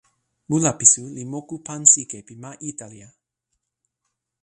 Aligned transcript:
mulapisu 0.49 1.03
li 1.15 1.23
moku 1.33 1.55
pan 1.65 1.81
sike 1.93 2.17
pi 2.27 2.33
ma 2.41 2.51
Italija. 2.71 3.09